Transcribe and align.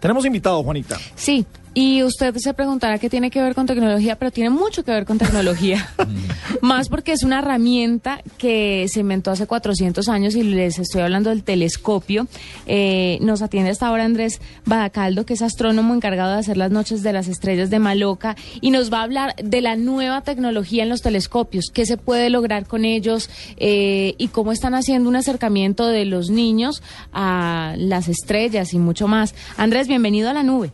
Tenemos 0.00 0.24
invitado, 0.24 0.62
Juanita. 0.62 0.98
Sí, 1.14 1.44
y 1.78 2.02
usted 2.02 2.34
se 2.38 2.54
preguntará 2.54 2.98
qué 2.98 3.08
tiene 3.08 3.30
que 3.30 3.40
ver 3.40 3.54
con 3.54 3.66
tecnología, 3.66 4.16
pero 4.18 4.32
tiene 4.32 4.50
mucho 4.50 4.84
que 4.84 4.90
ver 4.90 5.04
con 5.04 5.16
tecnología. 5.16 5.88
Más 6.60 6.88
porque 6.88 7.12
es 7.12 7.22
una 7.22 7.38
herramienta 7.38 8.20
que 8.36 8.86
se 8.88 8.98
inventó 8.98 9.30
hace 9.30 9.46
400 9.46 10.08
años 10.08 10.34
y 10.34 10.42
les 10.42 10.80
estoy 10.80 11.02
hablando 11.02 11.30
del 11.30 11.44
telescopio. 11.44 12.26
Eh, 12.66 13.18
nos 13.20 13.42
atiende 13.42 13.70
hasta 13.70 13.86
ahora 13.86 14.06
Andrés 14.06 14.40
Badacaldo, 14.64 15.24
que 15.24 15.34
es 15.34 15.42
astrónomo 15.42 15.94
encargado 15.94 16.32
de 16.32 16.40
hacer 16.40 16.56
las 16.56 16.72
noches 16.72 17.04
de 17.04 17.12
las 17.12 17.28
estrellas 17.28 17.70
de 17.70 17.78
Maloca, 17.78 18.34
y 18.60 18.72
nos 18.72 18.92
va 18.92 18.98
a 18.98 19.04
hablar 19.04 19.36
de 19.36 19.60
la 19.60 19.76
nueva 19.76 20.22
tecnología 20.22 20.82
en 20.82 20.88
los 20.88 21.00
telescopios, 21.00 21.70
qué 21.72 21.86
se 21.86 21.96
puede 21.96 22.28
lograr 22.28 22.66
con 22.66 22.84
ellos 22.84 23.30
eh, 23.56 24.16
y 24.18 24.26
cómo 24.28 24.50
están 24.50 24.74
haciendo 24.74 25.08
un 25.08 25.14
acercamiento 25.14 25.86
de 25.86 26.06
los 26.06 26.28
niños 26.28 26.82
a 27.12 27.74
las 27.78 28.08
estrellas 28.08 28.74
y 28.74 28.80
mucho 28.80 29.06
más. 29.06 29.36
Andrés, 29.56 29.86
bienvenido 29.86 30.28
a 30.28 30.32
la 30.32 30.42
nube. 30.42 30.72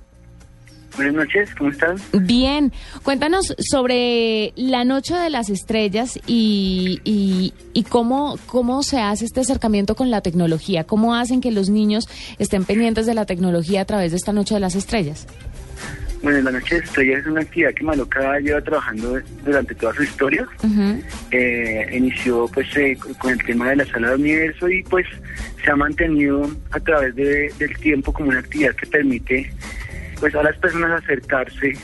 Buenas 0.96 1.14
noches, 1.14 1.52
¿cómo 1.56 1.70
están? 1.70 1.96
Bien, 2.12 2.72
cuéntanos 3.02 3.54
sobre 3.58 4.52
la 4.54 4.84
Noche 4.84 5.14
de 5.14 5.28
las 5.28 5.50
Estrellas 5.50 6.20
y, 6.28 7.00
y, 7.04 7.82
cómo, 7.84 8.38
cómo 8.46 8.82
se 8.84 9.00
hace 9.00 9.24
este 9.24 9.40
acercamiento 9.40 9.96
con 9.96 10.10
la 10.10 10.20
tecnología, 10.20 10.84
cómo 10.84 11.16
hacen 11.16 11.40
que 11.40 11.50
los 11.50 11.68
niños 11.68 12.08
estén 12.38 12.64
pendientes 12.64 13.06
de 13.06 13.14
la 13.14 13.26
tecnología 13.26 13.80
a 13.80 13.84
través 13.84 14.12
de 14.12 14.18
esta 14.18 14.32
Noche 14.32 14.54
de 14.54 14.60
las 14.60 14.76
Estrellas. 14.76 15.26
Bueno, 16.22 16.40
la 16.42 16.52
Noche 16.52 16.76
de 16.76 16.80
las 16.82 16.88
Estrellas 16.90 17.20
es 17.20 17.26
una 17.26 17.40
actividad 17.40 17.74
que 17.74 17.84
Maloca 17.84 18.38
lleva 18.38 18.60
trabajando 18.60 19.20
durante 19.44 19.74
toda 19.74 19.94
su 19.94 20.04
historia. 20.04 20.46
Eh, 21.32 21.90
inició 21.92 22.46
pues 22.54 22.68
eh, 22.76 22.96
con 23.18 23.32
el 23.32 23.44
tema 23.44 23.70
de 23.70 23.76
la 23.76 23.84
sala 23.86 24.10
de 24.10 24.14
universo 24.14 24.68
y 24.68 24.84
pues 24.84 25.06
se 25.64 25.70
ha 25.72 25.76
mantenido 25.76 26.48
a 26.70 26.78
través 26.78 27.16
del 27.16 27.76
tiempo 27.80 28.12
como 28.12 28.28
una 28.28 28.38
actividad 28.38 28.76
que 28.76 28.86
permite 28.86 29.50
pues 30.24 30.34
a 30.36 30.42
las 30.42 30.56
personas 30.56 31.02
acercarse 31.02 31.74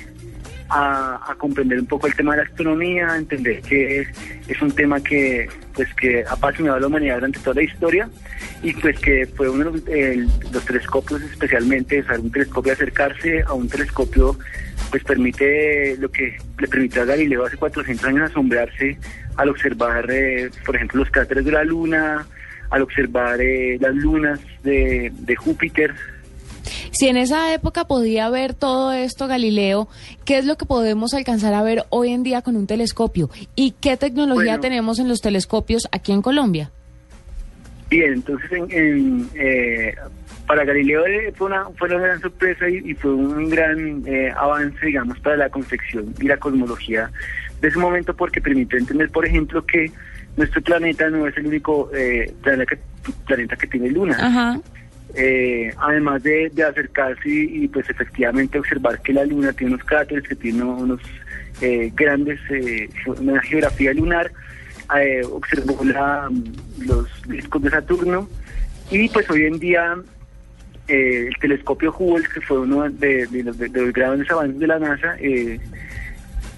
a, 0.70 1.36
comprender 1.36 1.78
un 1.78 1.84
poco 1.84 2.06
el 2.06 2.14
tema 2.14 2.32
de 2.32 2.38
la 2.38 2.48
astronomía, 2.48 3.14
entender 3.14 3.60
que 3.60 4.00
es, 4.48 4.62
un 4.62 4.72
tema 4.72 4.98
que 4.98 5.46
pues 5.74 5.92
que 5.92 6.24
ha 6.24 6.32
apasionado 6.32 6.78
a 6.78 6.80
la 6.80 6.86
humanidad 6.86 7.16
durante 7.16 7.38
toda 7.40 7.56
la 7.56 7.64
historia 7.64 8.08
y 8.62 8.72
pues 8.72 8.98
que 8.98 9.26
fue 9.26 9.50
uno 9.50 9.72
de 9.72 10.26
los, 10.50 10.64
telescopios 10.64 11.20
especialmente, 11.20 12.02
o 12.02 12.18
un 12.18 12.32
telescopio 12.32 12.72
acercarse 12.72 13.42
a 13.42 13.52
un 13.52 13.68
telescopio 13.68 14.38
pues 14.90 15.04
permite 15.04 15.98
lo 15.98 16.10
que 16.10 16.38
le 16.60 16.66
permitió 16.66 17.02
a 17.02 17.04
Galileo 17.04 17.44
hace 17.44 17.58
400 17.58 18.06
años 18.06 18.30
asombrarse 18.30 18.96
al 19.36 19.50
observar, 19.50 20.10
eh, 20.10 20.48
por 20.64 20.76
ejemplo, 20.76 21.00
los 21.00 21.10
cráteres 21.10 21.44
de 21.44 21.52
la 21.52 21.64
Luna, 21.64 22.26
al 22.70 22.80
observar 22.80 23.38
eh, 23.38 23.76
las 23.78 23.94
lunas 23.94 24.40
de 24.62 25.36
Júpiter, 25.36 25.94
si 27.00 27.08
en 27.08 27.16
esa 27.16 27.54
época 27.54 27.86
podía 27.86 28.28
ver 28.28 28.52
todo 28.52 28.92
esto, 28.92 29.26
Galileo, 29.26 29.88
¿qué 30.26 30.36
es 30.36 30.44
lo 30.44 30.58
que 30.58 30.66
podemos 30.66 31.14
alcanzar 31.14 31.54
a 31.54 31.62
ver 31.62 31.84
hoy 31.88 32.10
en 32.10 32.22
día 32.22 32.42
con 32.42 32.56
un 32.56 32.66
telescopio? 32.66 33.30
¿Y 33.56 33.70
qué 33.80 33.96
tecnología 33.96 34.60
tenemos 34.60 34.98
en 34.98 35.08
los 35.08 35.22
telescopios 35.22 35.88
aquí 35.92 36.12
en 36.12 36.20
Colombia? 36.20 36.70
Bien, 37.88 38.12
entonces 38.12 38.50
eh, 38.70 39.94
para 40.46 40.66
Galileo 40.66 41.06
eh, 41.06 41.32
fue 41.34 41.46
una, 41.46 41.70
fue 41.78 41.88
una 41.88 42.00
gran 42.00 42.20
sorpresa 42.20 42.68
y, 42.68 42.92
fue 42.92 43.14
un 43.14 43.48
gran 43.48 44.02
eh, 44.06 44.30
avance, 44.36 44.84
digamos, 44.84 45.18
para 45.20 45.38
la 45.38 45.48
concepción 45.48 46.14
y 46.20 46.26
la 46.26 46.36
cosmología 46.36 47.10
de 47.62 47.68
ese 47.68 47.78
momento 47.78 48.14
porque 48.14 48.42
permitió 48.42 48.78
entender, 48.78 49.08
por 49.08 49.24
ejemplo, 49.24 49.64
que 49.64 49.90
nuestro 50.36 50.60
planeta 50.60 51.08
no 51.08 51.26
es 51.26 51.34
el 51.38 51.46
único 51.46 51.90
planeta, 52.42 52.76
que, 52.76 52.78
planeta 53.26 53.56
que 53.56 53.66
tiene 53.68 53.88
luna. 53.88 54.18
Ajá. 54.20 54.60
Eh, 55.14 55.72
además 55.78 56.22
de, 56.22 56.52
acercarse 56.68 57.28
y, 57.28 57.66
pues 57.68 57.88
efectivamente 57.90 58.58
observar 58.58 59.00
que 59.02 59.12
la 59.12 59.24
luna 59.24 59.52
tiene 59.52 59.74
unos 59.74 59.84
cráteres, 59.84 60.26
que 60.28 60.36
tiene 60.36 60.62
unos 60.62 61.00
eh, 61.60 61.90
grandes, 61.94 62.38
eh, 62.50 62.88
una 63.06 63.40
geografía 63.42 63.92
lunar, 63.92 64.30
observó 65.30 65.78
los 66.78 67.06
discos 67.28 67.62
de 67.62 67.70
Saturno 67.70 68.28
y 68.90 69.08
pues 69.08 69.30
hoy 69.30 69.44
en 69.44 69.58
día 69.60 69.94
el 70.88 71.32
telescopio 71.40 71.94
Hubble, 71.96 72.26
que 72.34 72.40
fue 72.40 72.58
uno 72.60 72.90
de, 72.90 73.28
los, 73.44 73.56
grandes 73.92 74.28
avances 74.30 74.58
de 74.58 74.66
la 74.66 74.78
NASA, 74.80 75.16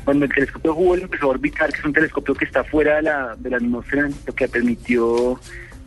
cuando 0.04 0.24
el 0.24 0.32
telescopio 0.32 0.74
Hubble 0.74 1.02
empezó 1.02 1.26
a 1.26 1.30
orbitar, 1.30 1.70
que 1.70 1.78
es 1.78 1.84
un 1.84 1.92
telescopio 1.92 2.34
que 2.34 2.46
está 2.46 2.64
fuera 2.64 2.96
de 2.96 3.02
la, 3.02 3.36
de 3.36 3.50
la 3.50 3.58
atmósfera, 3.58 4.08
lo 4.26 4.34
que 4.34 4.48
permitió 4.48 5.38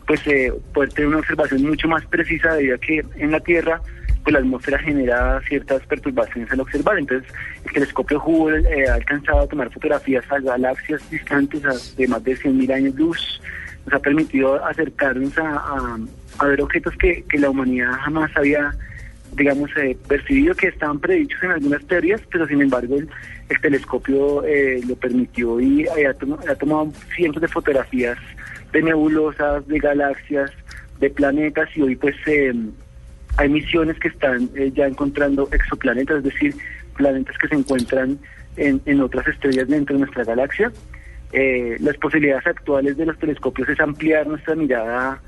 pues 0.06 0.26
eh, 0.26 0.52
poder 0.72 0.92
tener 0.92 1.08
una 1.08 1.18
observación 1.18 1.62
mucho 1.62 1.88
más 1.88 2.04
precisa 2.06 2.54
debido 2.54 2.76
a 2.76 2.78
que 2.78 3.04
en 3.16 3.30
la 3.30 3.40
Tierra 3.40 3.80
pues 4.26 4.34
la 4.34 4.40
atmósfera 4.40 4.80
genera 4.80 5.40
ciertas 5.42 5.86
perturbaciones 5.86 6.50
al 6.50 6.58
observar. 6.58 6.98
Entonces, 6.98 7.32
el 7.64 7.72
telescopio 7.72 8.20
Hubble 8.20 8.68
eh, 8.68 8.88
ha 8.88 8.94
alcanzado 8.94 9.42
a 9.42 9.46
tomar 9.46 9.72
fotografías 9.72 10.24
a 10.32 10.40
galaxias 10.40 11.08
distantes 11.08 11.94
de 11.96 12.08
más 12.08 12.24
de 12.24 12.36
100.000 12.36 12.74
años 12.74 12.94
luz. 12.96 13.40
Nos 13.84 13.94
ha 13.94 14.00
permitido 14.00 14.64
acercarnos 14.64 15.32
a, 15.38 15.96
ver 16.44 16.60
objetos 16.60 16.92
que, 16.96 17.24
la 17.34 17.50
humanidad 17.50 17.92
jamás 18.00 18.32
había, 18.34 18.74
digamos, 19.32 19.70
eh, 19.76 19.96
percibido, 20.08 20.54
que 20.54 20.68
estaban 20.68 20.98
predichos 20.98 21.42
en 21.42 21.50
algunas 21.52 21.84
teorías, 21.86 22.20
pero 22.30 22.46
sin 22.46 22.62
embargo 22.62 22.96
el, 22.96 23.08
telescopio 23.60 24.44
eh, 24.44 24.80
lo 24.86 24.96
permitió 24.96 25.60
y 25.60 25.86
ha, 25.86 26.10
ha 26.10 26.54
tomado 26.54 26.92
cientos 27.14 27.40
de 27.40 27.48
fotografías 27.48 28.18
de 28.72 28.82
nebulosas, 28.82 29.66
de 29.66 29.78
galaxias, 29.78 30.50
de 31.00 31.10
planetas 31.10 31.68
y 31.76 31.82
hoy 31.82 31.96
pues 31.96 32.14
eh, 32.26 32.52
hay 33.36 33.48
misiones 33.48 33.98
que 33.98 34.08
están 34.08 34.48
eh, 34.54 34.72
ya 34.74 34.86
encontrando 34.86 35.48
exoplanetas, 35.52 36.18
es 36.18 36.24
decir, 36.24 36.54
planetas 36.96 37.36
que 37.38 37.48
se 37.48 37.54
encuentran 37.54 38.18
en, 38.56 39.00
otras 39.00 39.26
estrellas 39.28 39.68
dentro 39.68 39.94
de 39.94 40.00
nuestra 40.00 40.24
galaxia. 40.24 40.72
Eh, 41.32 41.76
las 41.80 41.96
posibilidades 41.98 42.46
actuales 42.46 42.96
de 42.96 43.04
los 43.04 43.18
telescopios 43.18 43.68
es 43.68 43.78
ampliar 43.80 44.26
nuestra 44.26 44.54
mirada 44.54 45.20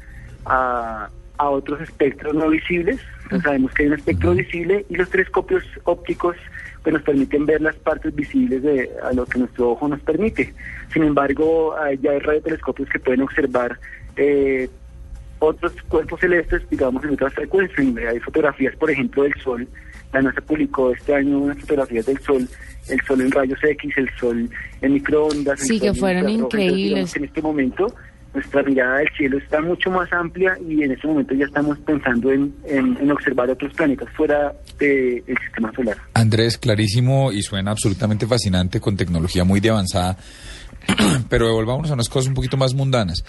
a, 0.46 1.04
a 1.04 1.10
otros 1.46 1.80
espectros 1.80 2.34
no 2.34 2.48
visibles. 2.48 3.00
sabemos 3.42 3.72
que 3.72 3.82
hay 3.82 3.88
un 3.88 3.94
espectro 3.94 4.34
visible 4.34 4.84
y 4.88 4.96
los 4.96 5.08
telescopios 5.08 5.62
ópticos 5.84 6.36
pues, 6.82 6.94
nos 6.94 7.02
permiten 7.02 7.46
ver 7.46 7.60
las 7.60 7.76
partes 7.76 8.14
visibles 8.14 8.62
de 8.62 8.90
a 9.02 9.12
lo 9.12 9.26
que 9.26 9.38
nuestro 9.38 9.70
ojo 9.70 9.88
nos 9.88 10.00
permite. 10.00 10.54
Sin 10.92 11.02
embargo, 11.02 11.74
ya 12.00 12.12
hay 12.12 12.18
radiotelescopios 12.18 12.88
que 12.88 12.98
pueden 12.98 13.22
observar 13.22 13.78
eh, 14.16 14.68
otros 15.38 15.72
cuerpos 15.88 16.20
celestes, 16.20 16.62
digamos, 16.70 17.04
en 17.04 17.10
otras 17.10 17.34
frecuencias. 17.34 17.86
Hay 18.08 18.18
fotografías, 18.20 18.74
por 18.76 18.90
ejemplo, 18.90 19.22
del 19.22 19.34
Sol. 19.40 19.68
La 20.12 20.22
NASA 20.22 20.40
publicó 20.40 20.90
este 20.92 21.14
año 21.14 21.38
unas 21.38 21.58
fotografías 21.58 22.06
del 22.06 22.18
Sol, 22.20 22.48
el 22.88 23.00
Sol 23.02 23.20
en 23.20 23.30
rayos 23.30 23.58
X, 23.62 23.92
el 23.96 24.10
Sol 24.18 24.48
en 24.80 24.92
microondas. 24.92 25.60
Sí, 25.60 25.78
que 25.78 25.92
fueron 25.94 26.28
increíbles. 26.28 27.14
en 27.16 27.24
este 27.24 27.42
momento 27.42 27.94
nuestra 28.34 28.62
mirada 28.62 28.98
del 28.98 29.08
cielo 29.16 29.38
está 29.38 29.60
mucho 29.60 29.90
más 29.90 30.12
amplia 30.12 30.56
y 30.66 30.82
en 30.82 30.92
este 30.92 31.06
momento 31.06 31.34
ya 31.34 31.46
estamos 31.46 31.78
pensando 31.78 32.30
en, 32.30 32.52
observar 33.10 33.50
otros 33.50 33.72
planetas 33.74 34.08
fuera 34.16 34.54
del 34.78 35.24
sistema 35.44 35.72
solar. 35.74 35.96
Andrés, 36.14 36.58
clarísimo 36.58 37.32
y 37.32 37.42
suena 37.42 37.70
absolutamente 37.70 38.26
fascinante 38.26 38.80
con 38.80 38.96
tecnología 38.96 39.44
muy 39.44 39.60
de 39.60 39.70
avanzada. 39.70 40.16
Pero 41.28 41.46
devolvámonos 41.46 41.90
a 41.90 41.94
unas 41.94 42.08
cosas 42.08 42.28
un 42.28 42.34
poquito 42.34 42.56
más 42.56 42.74
mundanas. 42.74 43.24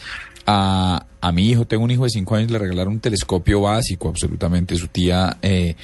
A, 0.46 1.06
a 1.20 1.31
mi 1.31 1.50
hijo, 1.50 1.66
tengo 1.66 1.84
un 1.84 1.92
hijo 1.92 2.04
de 2.04 2.10
5 2.10 2.36
años, 2.36 2.52
le 2.52 2.60
regalaron 2.60 2.94
un 2.94 3.00
telescopio 3.00 3.62
básico, 3.62 4.10
absolutamente. 4.10 4.76
Su 4.76 4.88
tía 4.88 5.38
eh, 5.42 5.76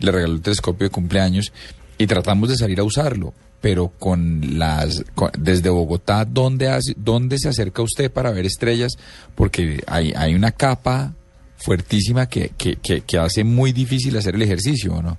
le 0.00 0.12
regaló 0.12 0.34
el 0.34 0.42
telescopio 0.42 0.88
de 0.88 0.90
cumpleaños 0.90 1.52
y 2.02 2.06
tratamos 2.06 2.48
de 2.48 2.56
salir 2.56 2.80
a 2.80 2.84
usarlo 2.84 3.32
pero 3.62 3.92
con 3.96 4.58
las 4.58 5.04
desde 5.38 5.70
Bogotá, 5.70 6.24
¿dónde, 6.24 6.68
hace, 6.68 6.94
¿dónde 6.96 7.38
se 7.38 7.48
acerca 7.48 7.80
usted 7.80 8.10
para 8.10 8.32
ver 8.32 8.44
estrellas? 8.44 8.98
Porque 9.36 9.80
hay, 9.86 10.12
hay 10.16 10.34
una 10.34 10.50
capa 10.50 11.14
fuertísima 11.58 12.28
que, 12.28 12.50
que, 12.58 12.76
que, 12.76 13.18
hace 13.18 13.44
muy 13.44 13.72
difícil 13.72 14.16
hacer 14.16 14.34
el 14.34 14.42
ejercicio, 14.42 15.00
¿no? 15.00 15.16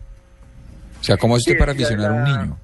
O 1.00 1.04
sea, 1.04 1.16
¿cómo 1.16 1.38
es 1.38 1.48
usted 1.48 1.58
para 1.58 1.72
aficionar 1.72 2.12
a 2.12 2.14
un 2.16 2.24
niño? 2.24 2.58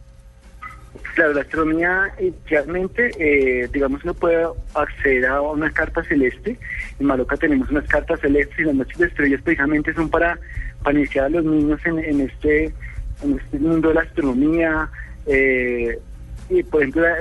Claro, 1.16 1.34
la 1.34 1.42
astronomía 1.42 2.14
inicialmente, 2.20 3.12
eh, 3.18 3.70
digamos, 3.72 4.04
no 4.04 4.14
puede 4.14 4.46
acceder 4.74 5.28
a 5.28 5.42
una 5.42 5.72
carta 5.72 6.04
celeste. 6.04 6.60
En 7.00 7.06
Maloca 7.06 7.38
tenemos 7.38 7.70
unas 7.70 7.88
cartas 7.88 8.20
celestes 8.20 8.60
y 8.60 8.64
las 8.64 8.76
noches 8.76 8.98
de 8.98 9.06
estrellas 9.06 9.42
precisamente 9.44 9.94
son 9.94 10.10
para, 10.10 10.38
para 10.84 10.98
iniciar 10.98 11.26
a 11.26 11.30
los 11.30 11.46
niños 11.46 11.80
en, 11.86 12.00
en, 12.00 12.22
este, 12.22 12.74
en 13.24 13.40
este 13.40 13.60
mundo 13.60 13.90
de 13.90 13.96
la 13.96 14.02
astronomía, 14.02 14.90
eh, 15.26 16.00
y 16.50 16.64
por 16.64 16.82
ejemplo, 16.82 17.04
la, 17.04 17.18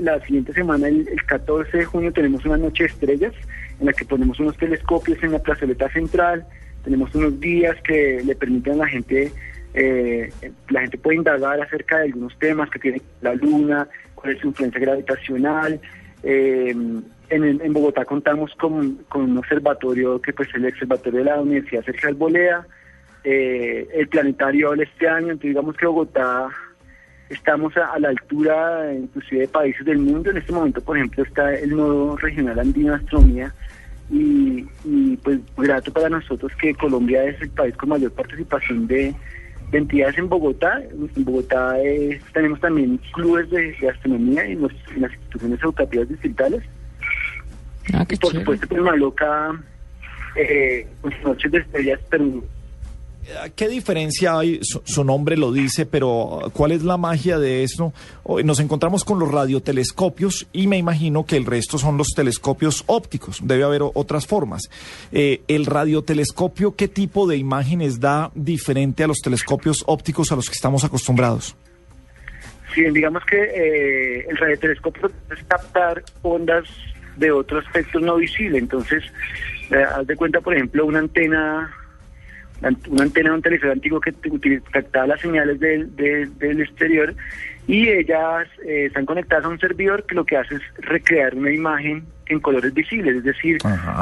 la 0.00 0.20
siguiente 0.24 0.52
semana, 0.52 0.88
el, 0.88 1.06
14 1.26 1.78
de 1.78 1.84
junio, 1.84 2.12
tenemos 2.12 2.44
una 2.44 2.56
noche 2.56 2.84
de 2.84 2.90
estrellas 2.90 3.32
en 3.78 3.86
la 3.86 3.92
que 3.92 4.04
ponemos 4.04 4.38
unos 4.40 4.56
telescopios 4.56 5.22
en 5.22 5.32
la 5.32 5.38
plazoleta 5.38 5.88
central, 5.90 6.44
tenemos 6.82 7.14
unos 7.14 7.38
días 7.40 7.76
que 7.82 8.22
le 8.24 8.34
permiten 8.34 8.74
a 8.74 8.76
la 8.76 8.88
gente, 8.88 9.32
eh, 9.74 10.30
la 10.68 10.80
gente 10.82 10.98
puede 10.98 11.16
indagar 11.16 11.60
acerca 11.60 11.98
de 11.98 12.04
algunos 12.04 12.36
temas 12.38 12.68
que 12.70 12.78
tiene 12.78 13.02
la 13.20 13.34
luna, 13.34 13.88
cuál 14.14 14.34
es 14.34 14.40
su 14.40 14.48
influencia 14.48 14.80
gravitacional. 14.80 15.80
Eh, 16.22 16.74
en, 17.30 17.72
Bogotá 17.72 18.04
contamos 18.04 18.54
con, 18.54 18.96
con, 19.08 19.22
un 19.30 19.38
observatorio 19.38 20.20
que 20.20 20.32
pues 20.32 20.48
es 20.50 20.54
el 20.56 20.66
observatorio 20.66 21.20
de 21.20 21.24
la 21.24 21.40
Universidad 21.40 21.84
Sergio 21.84 22.08
Albolea, 22.08 22.66
eh, 23.24 23.88
el 23.94 24.08
planetario 24.08 24.74
este 24.74 25.08
año, 25.08 25.28
entonces 25.30 25.50
digamos 25.50 25.76
que 25.76 25.86
Bogotá 25.86 26.48
estamos 27.30 27.74
a, 27.76 27.98
la 27.98 28.10
altura 28.10 28.92
inclusive 28.94 29.42
de 29.42 29.48
países 29.48 29.84
del 29.84 29.98
mundo. 29.98 30.30
En 30.30 30.36
este 30.36 30.52
momento, 30.52 30.80
por 30.80 30.96
ejemplo, 30.96 31.24
está 31.24 31.54
el 31.54 31.76
nodo 31.76 32.16
regional 32.16 32.58
andino 32.58 32.90
de 32.90 32.96
astronomía 32.96 33.54
y, 34.10 34.66
y 34.84 35.16
pues 35.16 35.40
grato 35.56 35.92
para 35.92 36.10
nosotros 36.10 36.52
que 36.60 36.74
Colombia 36.74 37.24
es 37.24 37.40
el 37.40 37.50
país 37.50 37.74
con 37.76 37.88
mayor 37.88 38.12
participación 38.12 38.86
de, 38.86 39.14
entidades 39.72 40.18
en 40.18 40.28
Bogotá. 40.28 40.82
En 41.16 41.24
Bogotá 41.24 41.76
tenemos 42.32 42.60
también 42.60 42.98
clubes 43.12 43.50
de, 43.50 43.76
astronomía 43.88 44.46
y, 44.46 44.54
las 44.56 45.12
instituciones 45.12 45.60
educativas 45.62 46.08
distritales. 46.08 46.62
Ah, 47.92 48.06
y 48.08 48.16
por 48.16 48.32
supuesto, 48.32 48.66
pues 48.68 48.82
Maloca, 48.82 49.60
eh, 50.36 50.86
pues, 51.02 51.14
Noches 51.22 51.52
de 51.52 51.58
Estrellas, 51.58 52.00
pero 52.08 52.42
¿Qué 53.56 53.68
diferencia 53.68 54.38
hay? 54.38 54.60
Su, 54.62 55.04
nombre 55.04 55.36
lo 55.36 55.52
dice, 55.52 55.86
pero 55.86 56.50
¿cuál 56.52 56.72
es 56.72 56.82
la 56.82 56.96
magia 56.96 57.38
de 57.38 57.62
esto? 57.62 57.92
Nos 58.44 58.60
encontramos 58.60 59.04
con 59.04 59.18
los 59.18 59.30
radiotelescopios 59.30 60.46
y 60.52 60.66
me 60.66 60.76
imagino 60.76 61.24
que 61.24 61.36
el 61.36 61.46
resto 61.46 61.78
son 61.78 61.96
los 61.96 62.08
telescopios 62.08 62.84
ópticos. 62.86 63.40
Debe 63.42 63.64
haber 63.64 63.82
otras 63.82 64.26
formas. 64.26 64.62
Eh, 65.10 65.40
¿El 65.48 65.66
radiotelescopio 65.66 66.76
qué 66.76 66.88
tipo 66.88 67.26
de 67.26 67.36
imágenes 67.36 67.98
da 68.00 68.30
diferente 68.34 69.04
a 69.04 69.06
los 69.06 69.20
telescopios 69.20 69.84
ópticos 69.86 70.30
a 70.30 70.36
los 70.36 70.46
que 70.46 70.54
estamos 70.54 70.84
acostumbrados? 70.84 71.56
Sí, 72.74 72.82
digamos 72.90 73.24
que 73.24 73.40
eh, 73.40 74.26
el 74.28 74.36
radiotelescopio 74.36 75.10
es 75.30 75.44
captar 75.44 76.02
ondas 76.22 76.64
de 77.16 77.30
otro 77.30 77.58
aspecto 77.58 78.00
no 78.00 78.16
visible. 78.16 78.58
Entonces, 78.58 79.04
eh, 79.70 79.82
haz 79.82 80.06
de 80.06 80.16
cuenta, 80.16 80.40
por 80.40 80.54
ejemplo, 80.54 80.84
una 80.84 80.98
antena 80.98 81.72
una 82.62 83.02
antena 83.02 83.30
de 83.30 83.36
un 83.36 83.42
televisor 83.42 83.70
antiguo 83.70 84.00
que 84.00 84.12
captaba 84.70 85.08
las 85.08 85.20
señales 85.20 85.60
del, 85.60 85.94
del, 85.96 86.60
exterior 86.60 87.14
y 87.66 87.88
ellas 87.88 88.46
eh, 88.64 88.86
están 88.86 89.06
conectadas 89.06 89.44
a 89.44 89.48
un 89.48 89.58
servidor 89.58 90.04
que 90.04 90.14
lo 90.14 90.24
que 90.24 90.36
hace 90.36 90.56
es 90.56 90.62
recrear 90.78 91.34
una 91.34 91.52
imagen 91.52 92.04
en 92.26 92.40
colores 92.40 92.72
visibles, 92.72 93.16
es 93.16 93.24
decir, 93.24 93.58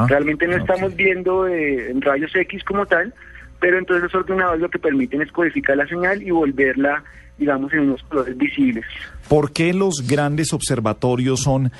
realmente 0.07 0.47
no 0.47 0.55
estamos 0.55 0.95
viendo 0.95 1.47
eh, 1.47 1.89
en 1.91 2.01
rayos 2.01 2.33
X 2.33 2.63
como 2.63 2.85
tal, 2.85 3.13
pero 3.59 3.77
entonces 3.77 4.03
los 4.03 4.15
ordenadores 4.15 4.61
lo 4.61 4.69
que 4.69 4.79
permiten 4.79 5.21
es 5.21 5.31
codificar 5.31 5.75
la 5.75 5.87
señal 5.87 6.21
y 6.21 6.31
volverla, 6.31 7.03
digamos, 7.37 7.73
en 7.73 7.81
unos 7.81 8.03
colores 8.03 8.37
visibles. 8.37 8.85
¿Por 9.27 9.51
qué 9.51 9.73
los 9.73 10.07
grandes 10.07 10.53
observatorios 10.53 11.41
son 11.41 11.71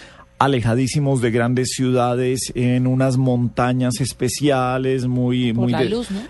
alejadísimos 0.43 1.21
de 1.21 1.31
grandes 1.31 1.69
ciudades, 1.69 2.51
en 2.55 2.85
unas 2.85 3.17
montañas 3.17 4.01
especiales, 4.01 5.07
muy... 5.07 5.53
muy 5.53 5.73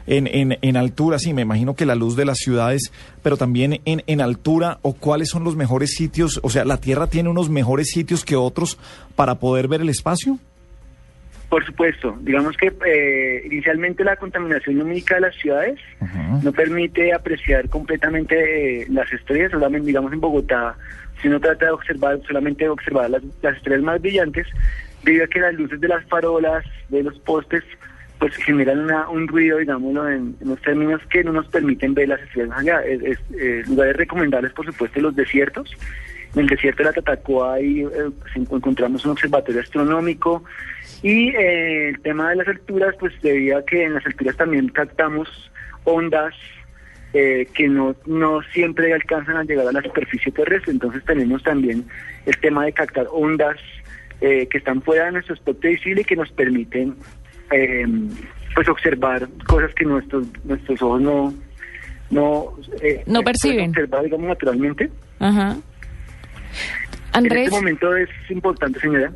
en, 0.05 0.27
en, 0.27 0.57
en, 0.61 0.77
altura, 0.77 1.17
sí, 1.17 1.33
me 1.33 1.41
imagino 1.41 1.75
que 1.75 1.85
la 1.85 1.95
luz 1.95 2.15
de 2.15 2.25
las 2.25 2.37
ciudades, 2.37 2.91
pero 3.23 3.37
también 3.37 3.81
en, 3.85 4.03
en 4.05 4.21
altura, 4.21 4.77
o 4.83 4.93
cuáles 4.93 5.29
son 5.29 5.43
los 5.43 5.55
mejores 5.55 5.95
sitios, 5.95 6.39
o 6.43 6.49
sea, 6.49 6.63
¿la 6.63 6.77
Tierra 6.77 7.07
tiene 7.07 7.29
unos 7.29 7.49
mejores 7.49 7.89
sitios 7.89 8.23
que 8.23 8.35
otros 8.35 8.77
para 9.15 9.39
poder 9.39 9.67
ver 9.67 9.81
el 9.81 9.89
espacio? 9.89 10.37
Por 11.53 11.63
supuesto, 11.67 12.17
digamos 12.21 12.57
que 12.57 12.73
eh, 12.83 13.43
inicialmente 13.45 14.03
la 14.03 14.15
contaminación 14.15 14.79
lumínica 14.79 15.13
de 15.13 15.21
las 15.21 15.35
ciudades 15.35 15.79
no 16.41 16.51
permite 16.51 17.13
apreciar 17.13 17.69
completamente 17.69 18.81
eh, 18.81 18.87
las 18.89 19.13
estrellas, 19.13 19.51
solamente 19.51 19.85
digamos 19.85 20.11
en 20.13 20.19
Bogotá 20.19 20.75
si 21.21 21.27
uno 21.27 21.39
trata 21.39 21.65
de 21.67 21.71
observar, 21.73 22.19
solamente 22.25 22.67
observar 22.67 23.11
las, 23.11 23.21
estrellas 23.55 23.83
más 23.83 24.01
brillantes, 24.01 24.47
debido 25.03 25.25
a 25.25 25.27
que 25.27 25.41
las 25.41 25.53
luces 25.53 25.79
de 25.79 25.89
las 25.89 26.03
farolas, 26.05 26.65
de 26.89 27.03
los 27.03 27.19
postes, 27.19 27.63
pues 28.17 28.35
generan 28.37 28.89
un 29.11 29.27
ruido, 29.27 29.59
digámoslo, 29.59 30.09
en, 30.09 30.35
los 30.43 30.59
términos 30.59 31.01
que 31.11 31.23
no 31.23 31.33
nos 31.33 31.45
permiten 31.49 31.93
ver 31.93 32.07
las 32.07 32.21
estrellas 32.21 32.57
allá. 32.57 32.81
Es, 32.81 33.19
eh, 33.39 33.61
lugares 33.67 33.95
recomendables, 33.95 34.53
por 34.53 34.65
supuesto, 34.65 34.99
los 34.99 35.15
desiertos. 35.15 35.69
En 36.33 36.41
el 36.41 36.47
desierto 36.47 36.79
de 36.79 36.85
la 36.85 36.93
Tatacoa 36.93 37.53
ahí 37.53 37.81
eh, 37.81 38.09
encontramos 38.33 39.05
un 39.05 39.11
observatorio 39.11 39.61
astronómico 39.61 40.43
y 41.03 41.29
eh, 41.29 41.89
el 41.89 42.01
tema 42.01 42.29
de 42.29 42.37
las 42.37 42.47
alturas, 42.47 42.95
pues 42.99 43.13
debido 43.21 43.57
a 43.57 43.65
que 43.65 43.83
en 43.83 43.93
las 43.93 44.05
alturas 44.05 44.37
también 44.37 44.69
captamos 44.69 45.29
ondas 45.83 46.33
eh, 47.13 47.47
que 47.53 47.67
no, 47.67 47.95
no 48.07 48.41
siempre 48.53 48.91
alcanzan 48.91 49.37
a 49.37 49.43
llegar 49.43 49.67
a 49.67 49.71
la 49.71 49.83
superficie 49.83 50.31
terrestre. 50.31 50.71
Entonces 50.71 51.03
tenemos 51.05 51.43
también 51.43 51.85
el 52.25 52.35
tema 52.39 52.65
de 52.65 52.73
captar 52.73 53.05
ondas 53.11 53.57
eh, 54.21 54.47
que 54.47 54.57
están 54.57 54.81
fuera 54.81 55.05
de 55.05 55.11
nuestro 55.11 55.35
espectro 55.35 55.69
visible 55.69 56.01
y 56.01 56.05
que 56.05 56.15
nos 56.15 56.31
permiten 56.31 56.95
eh, 57.51 57.85
pues 58.55 58.67
observar 58.67 59.27
cosas 59.45 59.73
que 59.75 59.85
nuestros 59.85 60.25
nuestros 60.43 60.81
ojos 60.81 61.01
no 61.01 61.33
no 62.09 62.53
no 63.05 63.21
perciben 63.21 63.69
observar 63.69 64.03
digamos 64.03 64.27
naturalmente 64.27 64.89
Ajá. 65.19 65.57
Andrés. 67.13 67.41
En 67.41 67.45
este 67.45 67.55
momento 67.55 67.95
es 67.95 68.09
importante, 68.29 68.79
señora. 68.79 69.11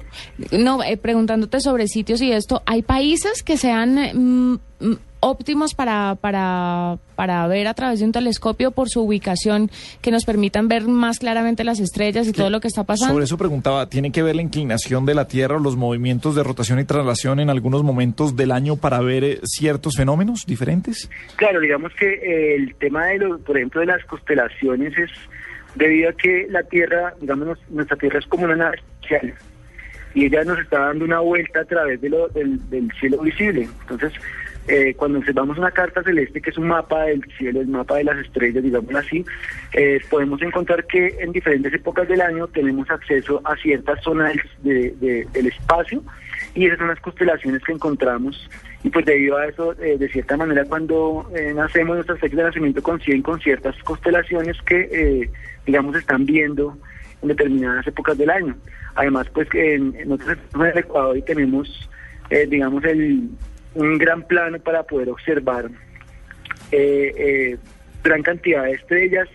No, 0.51 0.79
preguntándote 1.01 1.59
sobre 1.59 1.87
sitios 1.87 2.21
y 2.21 2.31
esto, 2.31 2.61
¿hay 2.65 2.81
países 2.81 3.43
que 3.43 3.57
sean 3.57 3.95
mm, 3.95 4.59
mm, 4.79 4.97
óptimos 5.19 5.73
para, 5.73 6.15
para, 6.19 6.97
para 7.15 7.47
ver 7.47 7.67
a 7.67 7.73
través 7.73 7.99
de 7.99 8.05
un 8.05 8.11
telescopio 8.11 8.71
por 8.71 8.89
su 8.89 9.01
ubicación 9.01 9.69
que 10.01 10.11
nos 10.11 10.25
permitan 10.25 10.67
ver 10.67 10.87
más 10.87 11.19
claramente 11.19 11.63
las 11.63 11.79
estrellas 11.79 12.27
y 12.27 12.33
todo 12.33 12.49
lo 12.49 12.59
que 12.59 12.67
está 12.67 12.83
pasando. 12.83 13.13
Sobre 13.13 13.25
eso 13.25 13.37
preguntaba, 13.37 13.89
¿tiene 13.89 14.11
que 14.11 14.23
ver 14.23 14.35
la 14.35 14.41
inclinación 14.41 15.05
de 15.05 15.15
la 15.15 15.27
Tierra 15.27 15.55
o 15.55 15.59
los 15.59 15.75
movimientos 15.75 16.35
de 16.35 16.43
rotación 16.43 16.79
y 16.79 16.85
traslación 16.85 17.39
en 17.39 17.49
algunos 17.49 17.83
momentos 17.83 18.35
del 18.35 18.51
año 18.51 18.77
para 18.77 18.99
ver 19.01 19.23
eh, 19.23 19.39
ciertos 19.43 19.95
fenómenos 19.97 20.45
diferentes? 20.45 21.09
Claro, 21.35 21.59
digamos 21.59 21.93
que 21.95 22.05
eh, 22.05 22.55
el 22.55 22.75
tema 22.75 23.07
de, 23.07 23.17
los, 23.17 23.41
por 23.41 23.57
ejemplo, 23.57 23.81
de 23.81 23.87
las 23.87 24.03
constelaciones 24.05 24.97
es 24.97 25.11
debido 25.77 26.09
a 26.09 26.13
que 26.13 26.47
la 26.49 26.63
Tierra, 26.63 27.13
digamos, 27.21 27.57
nuestra 27.69 27.97
Tierra 27.97 28.19
es 28.19 28.25
como 28.25 28.45
una 28.45 28.55
nave 28.55 28.81
y 30.13 30.25
ella 30.25 30.43
nos 30.43 30.59
está 30.59 30.79
dando 30.79 31.05
una 31.05 31.19
vuelta 31.19 31.61
a 31.61 31.65
través 31.65 32.01
de 32.01 32.09
lo, 32.09 32.27
del 32.29 32.91
cielo 32.99 33.19
visible. 33.19 33.67
Entonces, 33.81 34.13
eh, 34.67 34.93
cuando 34.95 35.19
observamos 35.19 35.57
una 35.57 35.71
carta 35.71 36.03
celeste, 36.03 36.41
que 36.41 36.49
es 36.49 36.57
un 36.57 36.67
mapa 36.67 37.03
del 37.03 37.23
cielo, 37.37 37.61
el 37.61 37.67
mapa 37.67 37.95
de 37.95 38.03
las 38.03 38.17
estrellas, 38.17 38.61
digamos 38.61 38.93
así, 38.95 39.25
eh, 39.71 40.01
podemos 40.09 40.41
encontrar 40.41 40.85
que 40.85 41.15
en 41.21 41.31
diferentes 41.31 41.73
épocas 41.73 42.05
del 42.09 42.19
año 42.19 42.47
tenemos 42.47 42.89
acceso 42.89 43.39
a 43.45 43.55
ciertas 43.55 44.03
zonas 44.03 44.35
de, 44.63 45.25
del 45.31 45.47
espacio 45.47 46.03
y 46.53 46.65
esas 46.65 46.79
son 46.79 46.89
las 46.89 46.99
constelaciones 46.99 47.63
que 47.63 47.71
encontramos. 47.71 48.49
Y 48.83 48.89
pues 48.89 49.05
debido 49.05 49.37
a 49.37 49.47
eso, 49.47 49.73
eh, 49.81 49.97
de 49.97 50.09
cierta 50.09 50.35
manera, 50.35 50.65
cuando 50.65 51.29
nacemos, 51.55 51.95
nuestras 51.95 52.19
fechas 52.19 52.37
de 52.37 52.43
nacimiento 52.43 52.83
coinciden 52.83 53.21
con 53.21 53.39
ciertas 53.39 53.75
constelaciones 53.83 54.61
que, 54.63 55.29
digamos, 55.65 55.95
están 55.95 56.25
viendo 56.25 56.77
en 57.21 57.29
determinadas 57.29 57.87
épocas 57.87 58.17
del 58.17 58.29
año. 58.29 58.55
Además, 58.95 59.27
pues 59.33 59.47
en, 59.53 59.93
nosotros 60.09 60.37
en 60.55 60.61
el 60.61 60.77
Ecuador 60.77 61.17
y 61.17 61.21
tenemos, 61.21 61.89
digamos, 62.49 62.83
el 62.83 63.29
un 63.75 63.97
gran 63.97 64.23
plano 64.23 64.59
para 64.59 64.83
poder 64.83 65.09
observar 65.09 65.69
eh, 66.71 67.13
eh, 67.17 67.57
gran 68.03 68.23
cantidad 68.23 68.63
de 68.63 68.73
estrellas. 68.73 69.27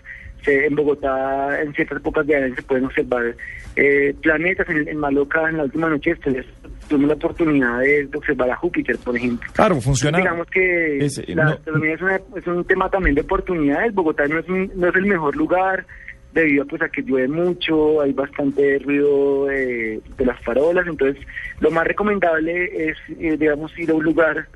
en 0.46 0.74
Bogotá, 0.74 1.60
en 1.62 1.72
ciertas 1.72 1.98
épocas 1.98 2.26
de 2.26 2.36
año, 2.36 2.54
se 2.54 2.62
pueden 2.62 2.86
observar 2.86 3.34
eh, 3.76 4.14
planetas. 4.20 4.68
En, 4.68 4.96
Maloca, 4.96 5.48
en 5.48 5.58
la 5.58 5.64
última 5.64 5.88
noche 5.88 6.10
estrellas, 6.10 6.46
tuvimos 6.88 7.08
la 7.08 7.14
oportunidad 7.14 7.80
de, 7.80 8.08
observar 8.14 8.50
a 8.50 8.56
Júpiter, 8.56 8.98
por 8.98 9.16
ejemplo. 9.16 9.48
Claro, 9.52 9.80
funciona. 9.80 10.18
digamos 10.18 10.46
que 10.48 11.08
la 11.28 11.50
astronomía 11.50 11.94
es, 12.36 12.46
un 12.46 12.64
tema 12.64 12.90
también 12.90 13.14
de 13.14 13.22
oportunidades. 13.22 13.94
Bogotá 13.94 14.26
no 14.26 14.38
es, 14.38 14.48
no 14.48 14.88
es 14.88 14.94
el 14.94 15.06
mejor 15.06 15.36
lugar 15.36 15.86
debido 16.32 16.66
pues, 16.66 16.82
a 16.82 16.88
que 16.88 17.02
llueve 17.02 17.28
mucho, 17.28 18.00
hay 18.00 18.12
bastante 18.12 18.78
ruido 18.78 19.46
de 19.46 20.00
las 20.18 20.40
farolas, 20.40 20.86
entonces 20.86 21.24
lo 21.60 21.70
más 21.70 21.86
recomendable 21.86 22.88
es, 22.88 22.96
eh, 23.18 23.36
digamos, 23.38 23.76
ir 23.78 23.90
a 23.90 23.94
un 23.94 24.04
lugar 24.04 24.48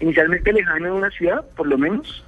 inicialmente 0.00 0.52
lejano 0.52 0.86
de 0.86 0.92
una 0.92 1.10
ciudad, 1.10 1.44
por 1.56 1.66
lo 1.66 1.78
menos, 1.78 2.24